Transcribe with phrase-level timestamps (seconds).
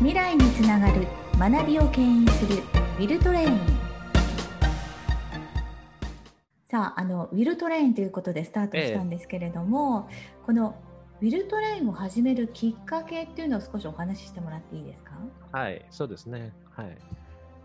[0.00, 1.06] 未来につながる
[1.38, 2.62] 学びを牽引する
[2.98, 3.60] ウィルトレイン
[6.70, 10.74] さああのウィルトレインということでスタートしたんですけれども、ええ、この
[11.20, 15.12] ウィルトレインを始めるきっかけっていうのを少しお話ししてもらっていいですか？
[15.52, 16.54] はいそうですね。
[16.70, 16.96] はい。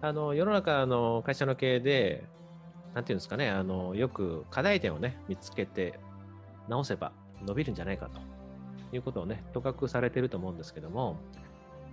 [0.02, 2.25] あの世の中の会社の経営で
[2.93, 5.97] なんていうんですかねあのよく課題点をね見つけて
[6.67, 7.13] 直せば
[7.45, 8.20] 伸びるんじゃないかと
[8.93, 11.17] いうことをね、とかくされてると思うんですけども、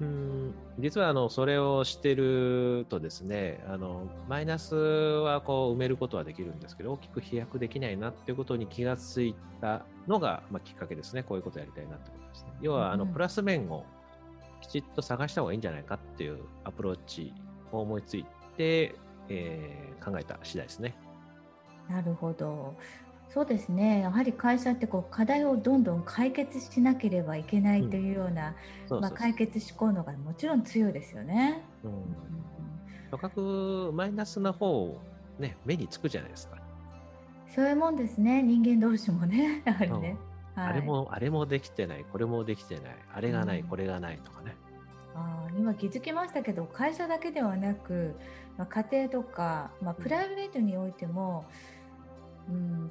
[0.02, 0.54] うん。
[0.78, 11.22] 実はあのそれをしてるとですねあのマイナスはこう埋めることはできるんですけど大きく飛躍できないなっていうことに気がついたのが、まあ、きっかけですね。
[11.22, 13.84] こういうことやりたいなってことですね要はあのプラス面を
[14.60, 17.32] きちっと探した方がいいんじゃないかっていうアプローチ
[17.70, 18.24] を思いつい
[18.56, 18.94] て、
[19.28, 20.94] えー、考えた次第ですね。
[21.88, 22.74] なるほど
[23.32, 24.00] そうですね。
[24.00, 28.54] やはり会社ってこう課題をどんどん解決しなければいけないというような、
[28.90, 31.62] まあ、解決志向のがもちろん強いですよね。
[31.82, 31.92] うん、
[33.10, 35.00] とかくマイナスな方
[35.38, 36.58] ね目につくじゃないですか。
[37.54, 38.42] そういうもんですね。
[38.42, 40.18] 人間同士もね やはりね、
[40.54, 42.04] はい、あれもあれもできてない。
[42.04, 42.96] これもできてない。
[43.14, 44.54] あれがない、うん、これがないとかね。
[45.14, 48.14] あ今気づきましたけど会社だけではなく、
[48.58, 51.44] まあ、家庭とか、まあ、プライベートにおいても、うんうん、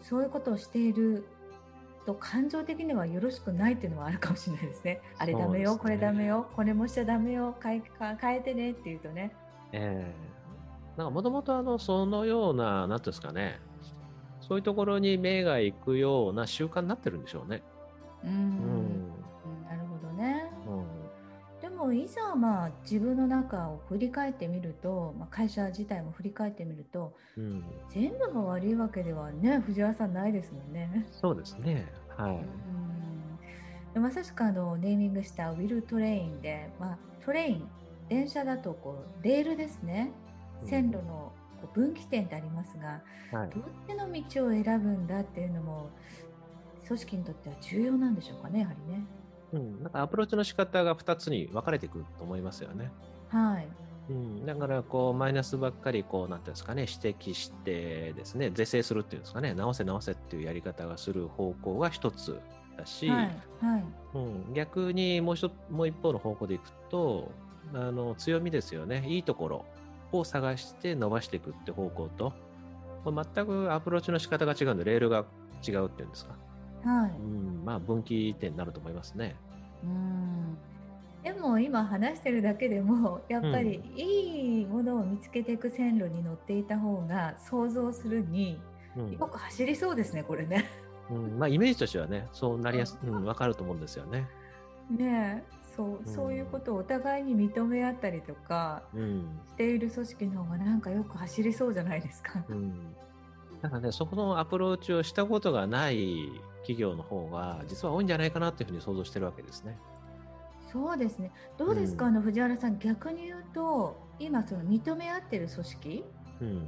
[0.01, 1.25] そういうことをしている
[2.05, 5.01] と感情的にはよろしくないっていうのはあるかもしれないですね。
[5.17, 7.83] あれダメよ、ね、これダメよ、これもしちゃダメよ、変え
[8.19, 9.35] 変えてねっていうとね。
[9.71, 13.59] ええー、なんかもともとあのそのような、なんていうんですかね、
[14.41, 17.63] そういうところに目が行くような習慣になってるんでしょうね。
[18.23, 18.31] うん、
[21.91, 31.05] もいざまあ自分の中を振り返ってみると、まあ、会社自体も振り返ってみると、うん、全部が悪いわけではね藤原さんないですもんね。
[31.11, 31.91] そうですね。
[32.15, 32.39] はい、
[33.95, 37.67] うん、まさしくあのネーミングしたウィルトレインで、まあ、トレイン
[38.07, 40.11] 電車だとこうレールですね。
[40.63, 43.01] 線路のこう分岐点ってありますが、
[43.37, 45.89] はい、どっちの道を選ぶんだっていうのも
[46.87, 49.03] 組織にとっては重要なんでしょうかねやはりね。
[49.53, 52.91] うん、なんかアプローチの仕方が2つに分かれてくると思いますよね。
[53.29, 53.67] はい。
[54.09, 62.39] うん、だからこうマイナスばっかりこうなんていうんですかね指摘してですね是正するっていうんですかね直せ直せっていうやり方がする方向が一つ
[62.77, 63.25] だし、はい。
[63.61, 63.83] はい。
[64.15, 67.31] うん、逆にもう一もう一方の方向でいくと
[67.73, 69.05] あの強みですよね。
[69.07, 69.65] いいところ
[70.11, 72.33] を探して伸ばしていくって方向と、
[73.05, 75.25] まあ、全くアプローチの仕方が違うんでレールが
[75.65, 76.35] 違うっていうんですか。
[76.83, 79.35] はい、うん、まあ分岐点になると思いますね。
[79.83, 80.57] うん
[81.23, 88.59] でも今話してるだけでも やっぱりいいものを見つけていく線路に乗っていた方が想像するに
[89.19, 90.65] よく走りそうですね、これね。
[91.09, 94.27] うんまあ、イメージとしてはねそうなりやす、うん、分かると思うんですよね。
[94.89, 95.43] ね
[95.75, 98.83] そう、そういうことをお互いに認め合ったりとか
[99.49, 102.43] している組織の方がなんかよく走りそうじゃないですか。
[102.49, 102.95] うん、
[103.61, 106.29] だからねそこのアプローチをしたことがない
[106.61, 109.77] 企業の方が実は多いんじゃないかなというふうに想像してるわけですね。
[110.71, 111.31] そうですね。
[111.57, 116.05] どうですか、うん、あの藤原さん、逆に言うと、今その認め合ってる組織、
[116.41, 116.67] うん、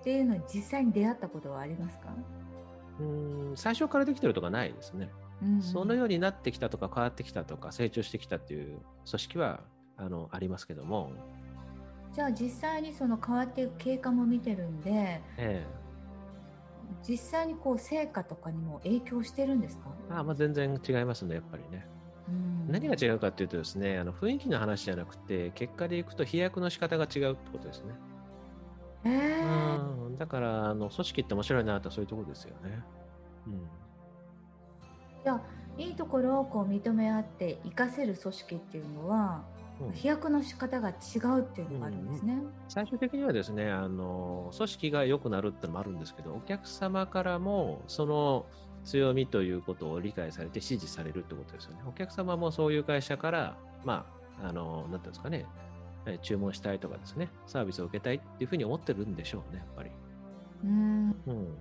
[0.00, 2.14] っていうのに実際に出会ったことはありますか？
[3.00, 5.10] うん最初からできてるとかないですね。
[5.42, 9.60] うん、そのようになってきたとか変わってきたとか成長してきたっていう組織は
[9.96, 11.10] あのありますけども。
[12.14, 15.66] じゃあ実際にその変わっていく経過も見てるんで、ええ、
[17.08, 19.90] 実際にこう成果とかにも影響してるんですか？
[20.10, 21.86] あまあ全然違いますねやっぱりね。
[22.68, 27.94] 何が違うかっていうとですねあの雰囲気の話じゃなくて結果でいくと飛躍の仕方が違うってことですね。
[29.04, 32.80] えうんだからあの組織って面白いなとそういうところですよね。
[33.46, 33.68] うん、
[35.24, 35.40] じゃあ
[35.76, 39.42] いいところをこう認め合って活かせる組織っていうのは
[39.90, 48.46] 飛躍の仕方が違うっていうのがあるんですね、うんうん、最終的にはですねあの組織が良くなるってのもあるんですけどお客様からもその
[48.84, 51.82] 強みということを理解されて支持されるってことですよね。
[51.86, 54.06] お客様もそういう会社からま
[54.42, 55.46] ああのなんていうんですかね。
[56.22, 59.90] 注文したいとかですねサービスを受けたいっていうふうに思ってるんでしょうねやっぱり。
[60.64, 61.56] うん、うん、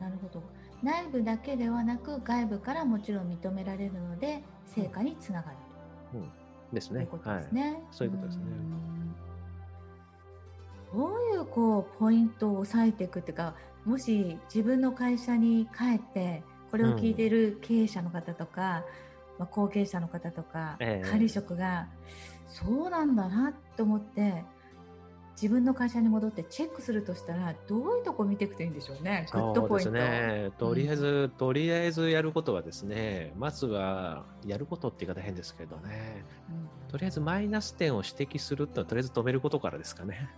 [0.00, 0.42] なるほど。
[0.82, 5.56] 内部だけではなく外部からもちろん認められるので成果につながる
[6.12, 6.18] と。
[6.18, 6.41] うん
[6.74, 6.94] ですね。
[6.94, 7.62] そういうことですね。
[7.62, 8.44] はい、そういうことですね。
[10.94, 13.54] どういうこうポイントを押さえていくっていうか、
[13.84, 18.84] もし自分の会社に帰ってこれを聞いている経営者の方とか、
[19.34, 21.88] うん、まあ、後継者の方とか、えー、管理職が
[22.46, 24.44] そうなんだなと思って
[25.42, 29.26] 自分の会社に戻ってチェックするとしたらどういうとこ見ていくといいんでしょうね？
[29.32, 29.90] グッドポイント。
[29.90, 30.52] ね。
[30.56, 40.30] とりあえず、うん、とりあえずやることはですね、まずはやることって言い方変ですけどね、うん、とりあえずマイナス点を指摘するってのはとりあえず止めることからですかね。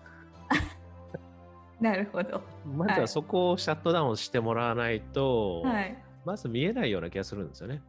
[1.80, 2.40] なるほど。
[2.74, 7.82] まずはそこをシャットダウンしてもらわないと、はい、まず見えないような気がするんですよね。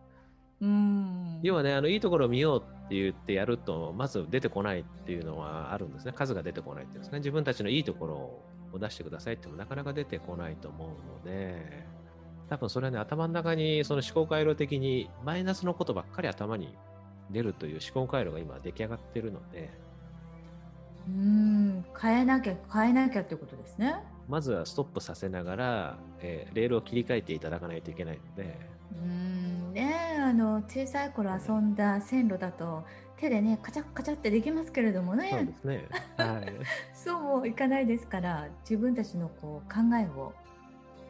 [0.59, 6.13] うん要はねあのいいところを見ようって言ってやるとまず出てこないっていうのはあるんですね。
[6.13, 7.19] 数が出てこないっていうんですね。
[7.19, 11.85] 自分たちのいいところを出してくださいってもなかなか出てこないと思うので
[12.49, 16.77] 多分それはね頭の中にその思考回路的にマイナスのことばっかり頭に
[17.31, 19.71] 出るという思考回路が今出来上がってるので
[21.07, 23.95] うん変えなきゃ変えなきゃってことですね。
[24.27, 28.57] まずはストップさせながら、えー、レールを切り替えていただかないといけないので。
[29.03, 32.83] うんねあの小さい頃遊んだ線路だと
[33.17, 35.87] 手でねカチャカチャってできますけれどもねそうですね、
[36.17, 36.53] はい、
[36.93, 40.33] そうもいかないですから自分たちのこう考えを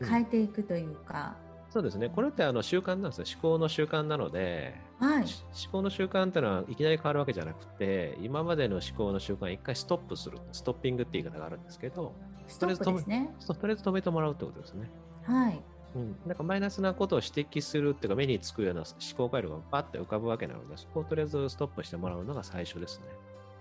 [0.05, 1.37] 変えていくというか、
[1.69, 2.09] そうですね。
[2.09, 3.25] これってあの習慣なんですよ。
[3.41, 10.37] 思考の習慣なので、はい、思考の習慣っていうのはいきなり変わるわけじゃなくて、今までの思考の習慣一回ストップする。
[10.51, 12.13] ストッピングって言い方があるんですけど、
[12.47, 13.33] ストップですね。
[13.45, 14.89] とりあえず止めてもらうってことですね。
[15.23, 15.61] はい。
[15.95, 23.05] うん、なんかマイナスなことを指摘するっていうか目につくような思考回路がバッて浮かぶわけなのでそこをとりあえずストップしてもらうのが最初ですね。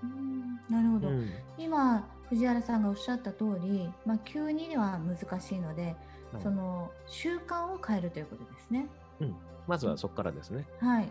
[0.03, 5.95] うんなるほど、うん、今藤原さんがおっしゃった通り、まあ、急には難しいので
[6.43, 8.87] その習慣を変えるということですね。
[9.21, 9.37] うん、
[9.67, 10.67] まずはそこからですね。
[10.81, 11.09] はい。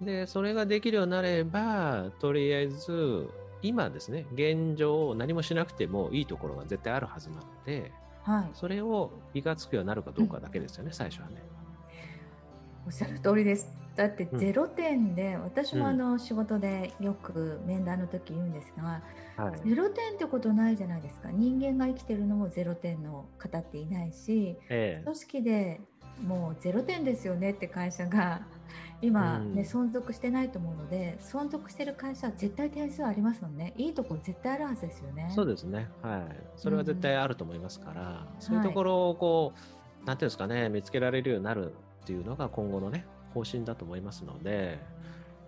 [0.00, 3.28] で、それができるようになれば、とりあえず、
[3.62, 11.42] 今ですね、現状何もしなくてもいいところが絶対あるはずなので、はい、それを気がつくようになるかどうかだけですよね、うん、最初はね。
[12.86, 13.68] おっしゃる通りです。
[13.94, 19.02] だって0点で、うん、私もあの仕事でよく面談の時言うんですが、
[19.36, 21.30] はい、0点ってことないじゃないですか。
[21.30, 25.80] 人間が生きてるのも0点の方っていないし、ええ、組織で
[26.20, 28.42] もう0点ですよねって会社が
[29.02, 33.72] 今ね、うん、存続してないと思うので存続してる会社は絶対点数ありますもんね。
[33.76, 35.30] いいところ絶対あるはずですよね。
[35.34, 35.88] そうですね。
[36.02, 36.22] はい。
[36.56, 41.72] それは絶対あると思いますから、うん、そういうところをこう、はい、なんていうんですかね見つけられるようになる
[42.02, 43.04] っていうのが今後のね
[43.34, 44.78] 方針だと思いますので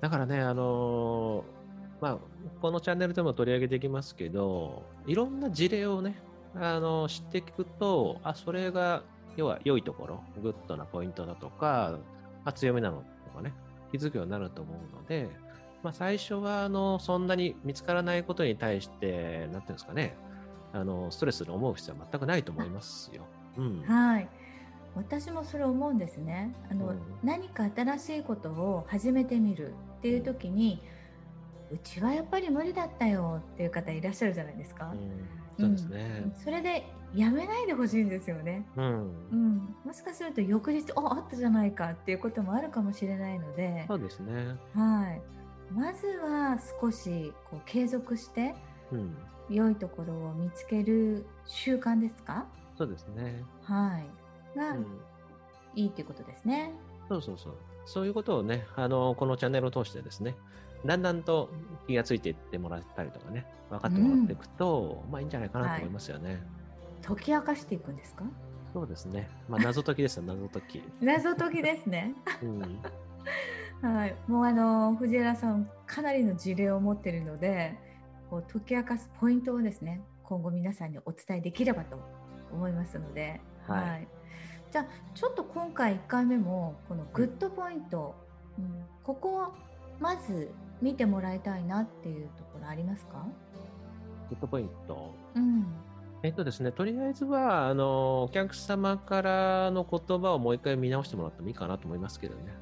[0.00, 1.64] だからねあのー
[2.04, 2.18] まあ、
[2.60, 6.16] このチャンネルでも取り上げていきますけど、いろんな事例をね、
[6.54, 9.02] あの、知っていくと、あ、それが、
[9.36, 11.98] 要は良いところ、グッドなポイントだとか、
[12.44, 13.52] あ、強みなのとかね、
[13.90, 15.28] 気づくようになると思うので、
[15.82, 20.16] まあ、最初は、あの、そんなに見つからないことに対して、なんていうんですかね、
[20.72, 23.22] あの、ストレスの思う必要は全くないと思いますよ。
[23.56, 23.82] うん。
[23.82, 24.28] はい。
[24.96, 26.54] 私もそれ思うんですね。
[26.70, 31.04] あの、うん、何か新しいことを始めてみるっていう時に、うん
[31.74, 34.92] うちはやっぱり無理だったよっていう方いらっしゃるじゃないですか。
[35.58, 38.66] うん、そうですね、うん、それでやめないでほしいんですよね。
[38.76, 38.84] うん、
[39.30, 44.56] うん、もしかすると翌日ああったじゃないかっていうこともあるかもしれないので、そうですね。
[44.74, 45.22] はい。
[45.72, 48.54] まずは少しこう継続して、
[48.92, 49.16] うん、
[49.48, 52.46] 良いところを見つける習慣ですか？
[52.76, 53.42] そうですね。
[53.62, 54.58] はい。
[54.58, 54.86] が、うん、
[55.74, 56.72] いいっていうことですね。
[57.08, 57.54] そうそうそう。
[57.86, 60.34] そういうことをね、あのこのチャンネルを通してですね、
[60.84, 61.50] だんだんと
[61.86, 66.30] 気がついていってもらったりとかね、分かってもらっていくと、うん、まあいいんじゃないかなと思いますよね。
[66.30, 66.40] はい、
[67.02, 68.24] 解き明かしていくんですか？
[68.72, 69.28] そうですね。
[69.48, 70.82] まあ謎解きですよ、 謎解き。
[71.00, 72.14] 謎解きですね。
[72.42, 72.80] うん、
[73.94, 74.16] はい。
[74.26, 77.78] もうあの、藤原さん、かなりの事例を持っているので、
[78.30, 81.98] こう解き明かすポイントをですね、今後皆さんにお伝えできればと
[82.52, 84.08] 思いますので、はい、はい、
[84.72, 88.14] じゃあちょっと今回1回目もこのグッドポイント、
[88.58, 89.52] うん、ここを
[90.00, 93.24] まず見てもらいたいなっていうところありますか？
[94.30, 95.14] グッドポイント。
[95.34, 95.66] うん。
[96.24, 102.54] えっとですね、とりあえずは、あの、お客様からの言葉をもう一回見直してもらってもいいかなと思いますけどね。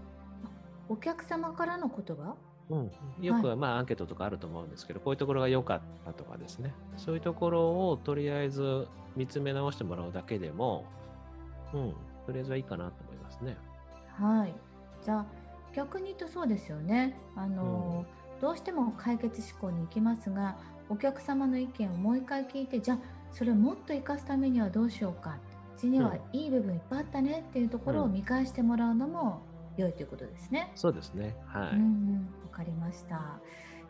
[0.89, 2.35] お客様からの言葉？
[2.71, 2.91] うん、
[3.25, 10.85] よくはまあアンケートとかあると思うんですけど、はい、こういうところが良かったとかですね、そういうところをとりあえず見つめ直してもらうだけでも、
[11.73, 11.95] うん、
[12.27, 13.57] とりあえずはいいかなと思いますね。
[14.09, 14.53] はい。
[15.05, 15.27] じゃあ、
[15.73, 17.17] 逆に言うとそうですよね。
[17.37, 20.57] あの、うん、どうしても解決思考に行きますが、
[20.89, 22.99] お客様の意見をもう一回聞いて、じゃあ
[23.33, 25.39] それをもっと生かすためにはどうしようか。
[25.77, 29.41] うちにはいい部分いっぱいあったねっていうところを見返してもらうのも
[29.77, 30.69] 良いということですね。
[30.73, 31.37] うん、そうですね。
[31.47, 31.77] はい。
[31.77, 33.41] うん、わかりました。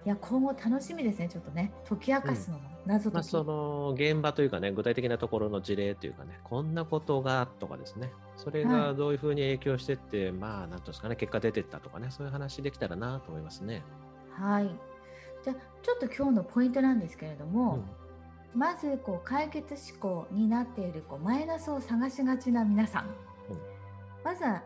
[0.04, 13.84] いや今後楽しみですね、ちょっとね、解き明かすのも、謎解き、まあ、その現場というかね、具体的なところの事例というかね、こんなことがとかですね、それがどういうふうに影響してって、はい、まあ、なんですかね、結果出てったとかね、そういう話できたらなと思いますね。
[14.32, 14.76] はい。
[15.44, 17.84] じゃあ、ちょっと今日のポイントなんですけれども、うん、
[18.54, 23.11] まずこう解決思考になっているこうマイナスを探しがちな皆さん、うん、
[24.25, 24.62] まずは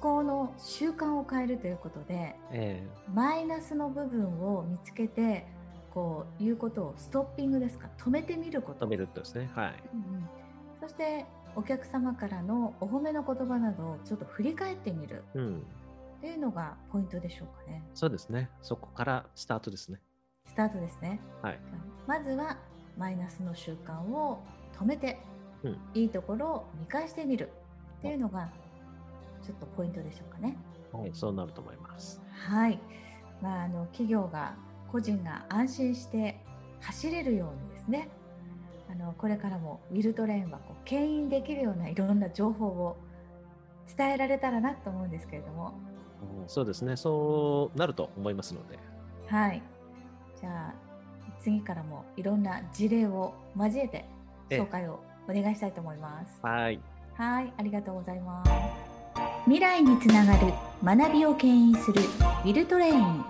[0.00, 5.46] 考の習慣を変えるということで、えー、マイナスの部分を見つけて
[5.92, 7.88] こういうことをストッピングですか？
[7.98, 8.86] 止めてみること。
[8.86, 9.50] 止めるとですね。
[9.54, 10.28] はい、うんうん、
[10.80, 17.82] そしてお客様からのお褒めの言葉などをちょっと振り返ってみる、うん、っていうのがポイントでしょうかね。
[17.94, 18.50] そうですね。
[18.62, 20.00] そこからスタートですね。
[20.46, 21.20] スタートですね。
[21.42, 21.60] はい。
[22.06, 22.56] まずは
[22.96, 24.42] マイナスの習慣を
[24.78, 25.18] 止めて、
[25.62, 27.50] うん、いいところを見返してみる。
[27.98, 28.48] っていうのが
[29.44, 30.56] ちょっとポイントでしょうかね。
[30.92, 32.20] はいそうなると思います。
[32.30, 32.78] はい。
[33.42, 34.54] まああの企業が
[34.90, 36.40] 個人が安心して
[36.80, 38.08] 走れるようにですね。
[38.88, 42.96] あのこれからもウィルトレーンはこう牽引できるようないろんな情報を
[43.96, 45.74] 伝えられたらなと思うんですけれども、
[46.40, 46.96] うん、そうですね。
[46.96, 48.78] そうなると思いますので。
[49.26, 49.62] はい。
[50.40, 50.85] じゃあ
[51.46, 54.04] 次からもいろんな事例を交えて
[54.50, 54.98] 紹介を
[55.28, 56.44] お願いしたいと思います。
[56.44, 56.80] はい
[57.14, 58.50] はいありがとうございます。
[59.44, 63.24] 未来につながる学びを牽引するウィルトレイン